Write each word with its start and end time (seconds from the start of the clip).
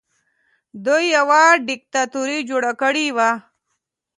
دوی 0.85 1.03
یوه 1.17 1.41
دیکتاتوري 1.69 2.39
جوړه 2.49 2.71
کړې 2.81 3.07
وه 3.15 3.29